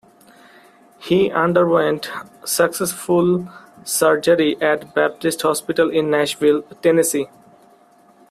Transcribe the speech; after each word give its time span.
He 0.97 1.29
underwent 1.29 2.09
successful 2.43 3.47
surgery 3.83 4.59
at 4.59 4.95
Baptist 4.95 5.43
Hospital 5.43 5.91
in 5.91 6.09
Nashville, 6.09 6.63
Tennessee. 6.81 7.27